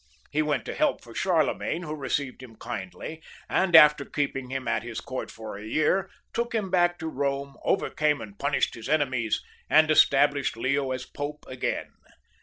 [0.31, 4.81] He went for help to Charlemagne, who received him kindly, and after keeping him at
[4.81, 9.43] his court for a year, took him back to Bome, overcame and punished his enemies,
[9.69, 11.91] and estab lished Leo as Pope again.